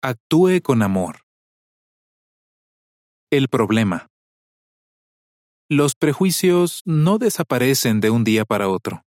Actúe 0.00 0.62
con 0.62 0.82
amor. 0.82 1.22
El 3.32 3.48
problema. 3.48 4.06
Los 5.68 5.96
prejuicios 5.96 6.82
no 6.84 7.18
desaparecen 7.18 7.98
de 7.98 8.10
un 8.10 8.22
día 8.22 8.44
para 8.44 8.68
otro. 8.68 9.02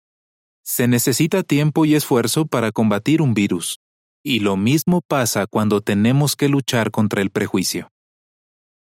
Se 0.65 0.89
necesita 0.89 1.43
tiempo 1.43 1.85
y 1.85 1.96
esfuerzo 1.96 2.46
para 2.46 2.73
combatir 2.73 3.21
un 3.21 3.33
virus, 3.33 3.79
y 4.21 4.41
lo 4.41 4.57
mismo 4.57 4.99
pasa 4.99 5.47
cuando 5.47 5.79
tenemos 5.79 6.35
que 6.35 6.49
luchar 6.49 6.92
contra 6.92 7.21
el 7.21 7.29
prejuicio. 7.29 7.87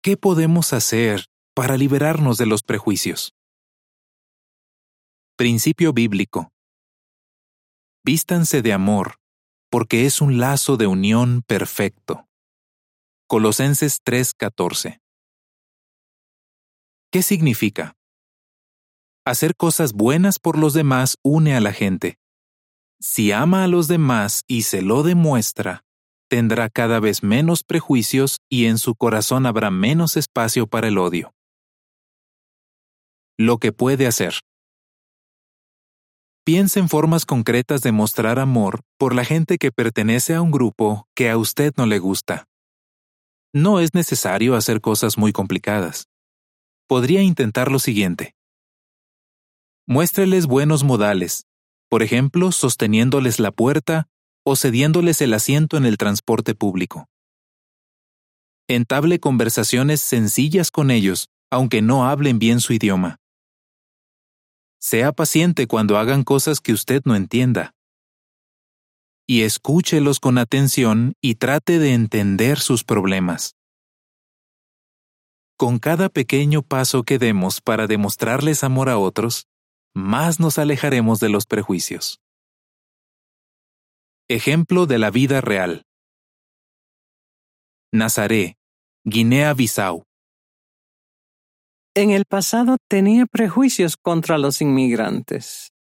¿Qué 0.03 0.15
podemos 0.15 0.73
hacer 0.73 1.25
para 1.55 1.75
liberarnos 1.75 2.37
de 2.37 2.45
los 2.45 2.61
prejuicios? 2.61 3.33
Principio 5.37 5.91
bíblico. 5.91 6.51
Vístanse 8.03 8.61
de 8.61 8.73
amor, 8.73 9.15
porque 9.75 10.05
es 10.05 10.21
un 10.21 10.37
lazo 10.37 10.77
de 10.77 10.87
unión 10.87 11.41
perfecto. 11.45 12.29
Colosenses 13.27 13.99
3:14. 14.05 15.01
¿Qué 17.11 17.21
significa? 17.21 17.97
Hacer 19.25 19.57
cosas 19.57 19.91
buenas 19.91 20.39
por 20.39 20.57
los 20.57 20.73
demás 20.73 21.17
une 21.23 21.57
a 21.57 21.59
la 21.59 21.73
gente. 21.73 22.17
Si 23.01 23.33
ama 23.33 23.65
a 23.65 23.67
los 23.67 23.89
demás 23.89 24.45
y 24.47 24.61
se 24.61 24.81
lo 24.81 25.03
demuestra, 25.03 25.83
tendrá 26.29 26.69
cada 26.69 27.01
vez 27.01 27.21
menos 27.21 27.65
prejuicios 27.65 28.37
y 28.49 28.67
en 28.67 28.77
su 28.77 28.95
corazón 28.95 29.45
habrá 29.45 29.71
menos 29.71 30.15
espacio 30.15 30.67
para 30.67 30.87
el 30.87 30.97
odio. 30.97 31.33
Lo 33.37 33.57
que 33.57 33.73
puede 33.73 34.07
hacer. 34.07 34.35
Piense 36.45 36.79
en 36.79 36.89
formas 36.89 37.25
concretas 37.25 37.81
de 37.81 37.91
mostrar 37.91 38.37
amor 38.37 38.81
por 38.99 39.15
la 39.15 39.25
gente 39.25 39.57
que 39.57 39.71
pertenece 39.71 40.35
a 40.35 40.43
un 40.43 40.51
grupo 40.51 41.07
que 41.15 41.31
a 41.31 41.39
usted 41.39 41.73
no 41.75 41.87
le 41.87 41.97
gusta. 41.97 42.45
No 43.51 43.79
es 43.79 43.95
necesario 43.95 44.55
hacer 44.55 44.79
cosas 44.79 45.17
muy 45.17 45.33
complicadas. 45.33 46.07
Podría 46.87 47.23
intentar 47.23 47.71
lo 47.71 47.79
siguiente. 47.79 48.35
Muéstreles 49.87 50.45
buenos 50.45 50.83
modales, 50.83 51.47
por 51.89 52.03
ejemplo, 52.03 52.51
sosteniéndoles 52.51 53.39
la 53.39 53.51
puerta 53.51 54.07
o 54.45 54.55
cediéndoles 54.55 55.21
el 55.21 55.33
asiento 55.33 55.77
en 55.77 55.85
el 55.87 55.97
transporte 55.97 56.53
público. 56.53 57.07
Entable 58.67 59.19
conversaciones 59.19 59.99
sencillas 59.99 60.69
con 60.69 60.91
ellos, 60.91 61.27
aunque 61.49 61.81
no 61.81 62.05
hablen 62.05 62.37
bien 62.37 62.59
su 62.59 62.73
idioma. 62.73 63.17
Sea 64.87 65.13
paciente 65.13 65.65
cuando 65.65 65.97
hagan 65.97 66.23
cosas 66.23 66.61
que 66.61 66.71
usted 66.71 67.01
no 67.05 67.15
entienda. 67.15 67.73
Y 69.27 69.41
escúchelos 69.41 70.19
con 70.19 70.37
atención 70.37 71.15
y 71.21 71.33
trate 71.33 71.79
de 71.79 71.95
entender 71.95 72.59
sus 72.59 72.83
problemas. 72.83 73.55
Con 75.57 75.79
cada 75.79 76.09
pequeño 76.09 76.61
paso 76.61 77.01
que 77.01 77.17
demos 77.17 77.61
para 77.61 77.87
demostrarles 77.87 78.63
amor 78.63 78.89
a 78.89 78.99
otros, 78.99 79.47
más 79.95 80.39
nos 80.39 80.59
alejaremos 80.59 81.19
de 81.19 81.29
los 81.29 81.47
prejuicios. 81.47 82.19
Ejemplo 84.29 84.85
de 84.85 84.99
la 84.99 85.09
vida 85.09 85.41
real. 85.41 85.81
Nazaré, 87.91 88.59
Guinea-Bissau. 89.03 90.04
En 91.97 92.11
el 92.11 92.25
pasado 92.25 92.75
tenía 92.89 93.25
prejuicios 93.25 93.95
contra 93.95 94.37
los 94.37 94.61
inmigrantes. 94.61 95.71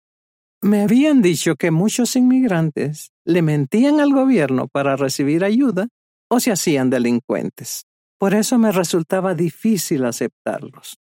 Me 0.62 0.82
habían 0.82 1.22
dicho 1.22 1.56
que 1.56 1.72
muchos 1.72 2.14
inmigrantes 2.14 3.10
le 3.24 3.42
mentían 3.42 3.98
al 3.98 4.12
gobierno 4.12 4.68
para 4.68 4.94
recibir 4.94 5.42
ayuda 5.42 5.88
o 6.30 6.38
se 6.38 6.52
hacían 6.52 6.88
delincuentes. 6.88 7.86
Por 8.16 8.32
eso 8.32 8.58
me 8.58 8.70
resultaba 8.70 9.34
difícil 9.34 10.04
aceptarlos. 10.04 11.00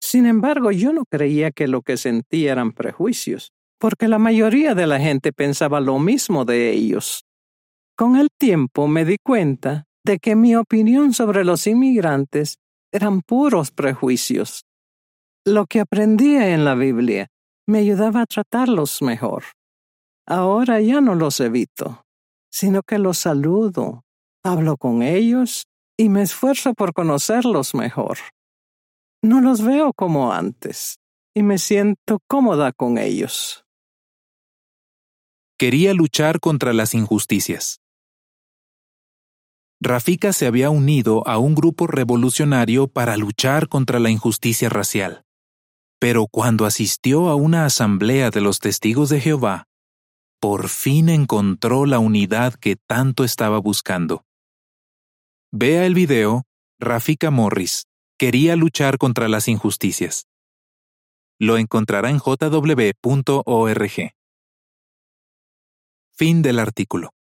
Sin 0.00 0.26
embargo, 0.26 0.70
yo 0.70 0.92
no 0.92 1.06
creía 1.10 1.50
que 1.50 1.66
lo 1.66 1.82
que 1.82 1.96
sentía 1.96 2.52
eran 2.52 2.70
prejuicios, 2.70 3.50
porque 3.80 4.06
la 4.06 4.20
mayoría 4.20 4.76
de 4.76 4.86
la 4.86 5.00
gente 5.00 5.32
pensaba 5.32 5.80
lo 5.80 5.98
mismo 5.98 6.44
de 6.44 6.70
ellos. 6.70 7.24
Con 7.96 8.14
el 8.14 8.28
tiempo 8.38 8.86
me 8.86 9.04
di 9.04 9.16
cuenta 9.20 9.88
de 10.04 10.20
que 10.20 10.36
mi 10.36 10.54
opinión 10.54 11.14
sobre 11.14 11.44
los 11.44 11.66
inmigrantes 11.66 12.58
eran 12.92 13.22
puros 13.22 13.70
prejuicios. 13.70 14.64
Lo 15.44 15.66
que 15.66 15.80
aprendía 15.80 16.54
en 16.54 16.64
la 16.64 16.74
Biblia 16.74 17.28
me 17.66 17.78
ayudaba 17.78 18.22
a 18.22 18.26
tratarlos 18.26 19.02
mejor. 19.02 19.44
Ahora 20.26 20.80
ya 20.80 21.00
no 21.00 21.14
los 21.14 21.40
evito, 21.40 22.02
sino 22.50 22.82
que 22.82 22.98
los 22.98 23.18
saludo, 23.18 24.02
hablo 24.44 24.76
con 24.76 25.02
ellos 25.02 25.66
y 25.96 26.08
me 26.08 26.22
esfuerzo 26.22 26.74
por 26.74 26.92
conocerlos 26.92 27.74
mejor. 27.74 28.18
No 29.22 29.40
los 29.40 29.62
veo 29.62 29.92
como 29.92 30.32
antes 30.32 30.98
y 31.34 31.42
me 31.42 31.58
siento 31.58 32.18
cómoda 32.28 32.72
con 32.72 32.98
ellos. 32.98 33.64
Quería 35.58 35.94
luchar 35.94 36.38
contra 36.40 36.72
las 36.72 36.94
injusticias. 36.94 37.78
Rafika 39.80 40.32
se 40.32 40.46
había 40.46 40.70
unido 40.70 41.26
a 41.28 41.38
un 41.38 41.54
grupo 41.54 41.86
revolucionario 41.86 42.88
para 42.88 43.16
luchar 43.16 43.68
contra 43.68 43.98
la 43.98 44.08
injusticia 44.08 44.70
racial. 44.70 45.24
Pero 45.98 46.26
cuando 46.28 46.64
asistió 46.64 47.28
a 47.28 47.34
una 47.34 47.66
asamblea 47.66 48.30
de 48.30 48.40
los 48.40 48.58
testigos 48.58 49.10
de 49.10 49.20
Jehová, 49.20 49.64
por 50.40 50.68
fin 50.68 51.08
encontró 51.08 51.84
la 51.86 51.98
unidad 51.98 52.54
que 52.54 52.76
tanto 52.76 53.24
estaba 53.24 53.58
buscando. 53.58 54.24
Vea 55.52 55.86
el 55.86 55.94
video, 55.94 56.44
Rafika 56.78 57.30
Morris, 57.30 57.84
quería 58.18 58.56
luchar 58.56 58.98
contra 58.98 59.28
las 59.28 59.48
injusticias. 59.48 60.26
Lo 61.38 61.58
encontrará 61.58 62.08
en 62.10 62.18
jw.org. 62.18 63.90
Fin 66.14 66.42
del 66.42 66.58
artículo. 66.58 67.15